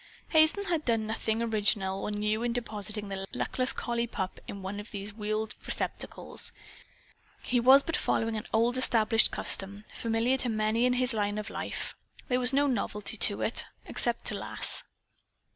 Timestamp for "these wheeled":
4.89-5.53